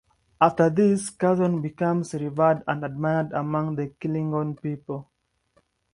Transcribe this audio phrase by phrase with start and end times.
[0.41, 5.11] After this, Curzon becomes revered and admired among the Klingon people.